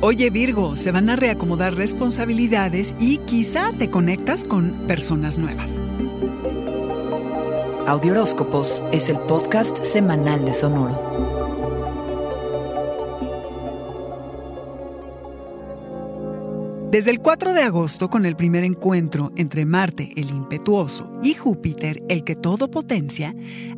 [0.00, 5.72] Oye Virgo, se van a reacomodar responsabilidades y quizá te conectas con personas nuevas.
[7.84, 10.96] Audioróscopos es el podcast semanal de Sonoro.
[16.92, 22.04] Desde el 4 de agosto, con el primer encuentro entre Marte, el impetuoso, y Júpiter,
[22.08, 23.34] el que todo potencia,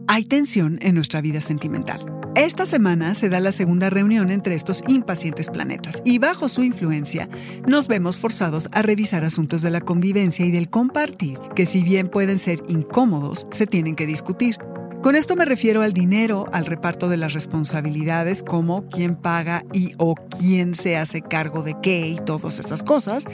[0.07, 2.20] hay tensión en nuestra vida sentimental.
[2.37, 7.29] Esta semana se da la segunda reunión entre estos impacientes planetas y bajo su influencia
[7.67, 12.09] nos vemos forzados a revisar asuntos de la convivencia y del compartir que si bien
[12.09, 14.59] pueden ser incómodos, se tienen que discutir.
[15.03, 19.95] Con esto me refiero al dinero, al reparto de las responsabilidades, como quién paga y
[19.97, 23.25] o quién se hace cargo de qué y todas esas cosas,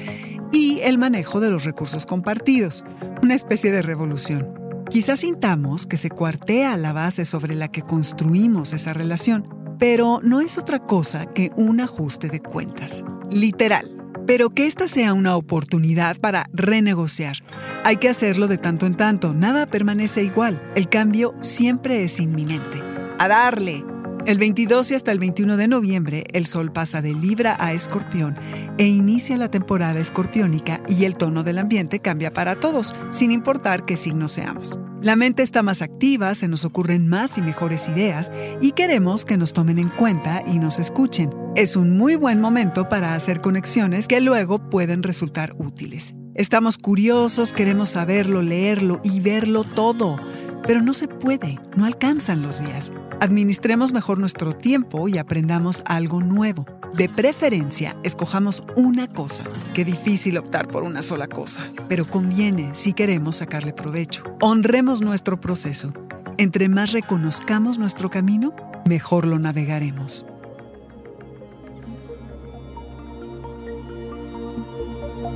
[0.52, 2.82] y el manejo de los recursos compartidos,
[3.22, 4.65] una especie de revolución.
[4.90, 10.40] Quizás sintamos que se cuartea la base sobre la que construimos esa relación, pero no
[10.40, 13.04] es otra cosa que un ajuste de cuentas.
[13.30, 13.96] Literal
[14.26, 17.36] pero que esta sea una oportunidad para renegociar.
[17.84, 22.82] Hay que hacerlo de tanto en tanto, nada permanece igual, el cambio siempre es inminente.
[23.18, 23.84] A darle.
[24.26, 28.34] El 22 y hasta el 21 de noviembre, el Sol pasa de Libra a Escorpión
[28.76, 33.84] e inicia la temporada escorpiónica y el tono del ambiente cambia para todos, sin importar
[33.84, 34.80] qué signo seamos.
[35.00, 39.36] La mente está más activa, se nos ocurren más y mejores ideas y queremos que
[39.36, 41.30] nos tomen en cuenta y nos escuchen.
[41.54, 46.16] Es un muy buen momento para hacer conexiones que luego pueden resultar útiles.
[46.34, 50.18] Estamos curiosos, queremos saberlo, leerlo y verlo todo
[50.66, 52.92] pero no se puede, no alcanzan los días.
[53.20, 56.66] Administremos mejor nuestro tiempo y aprendamos algo nuevo.
[56.94, 59.44] De preferencia, escojamos una cosa.
[59.74, 64.22] Qué difícil optar por una sola cosa, pero conviene si queremos sacarle provecho.
[64.40, 65.92] Honremos nuestro proceso.
[66.38, 68.54] Entre más reconozcamos nuestro camino,
[68.84, 70.26] mejor lo navegaremos.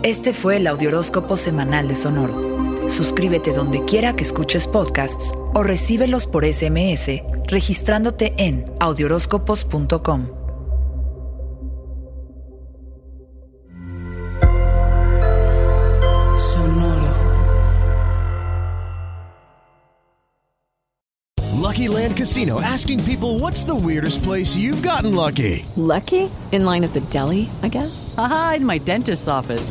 [0.02, 2.69] Este fue el Audioróscopo Semanal de Sonoro.
[2.86, 10.28] Suscríbete donde quiera que escuches podcasts o recíbelos por SMS registrándote en audioróscopos.com.
[16.36, 17.14] Sonoro.
[21.60, 25.64] Lucky Land Casino asking people what's the weirdest place you've gotten lucky?
[25.76, 26.30] Lucky?
[26.52, 28.14] In line at the deli, I guess?
[28.16, 29.70] Aha, in my dentist's office.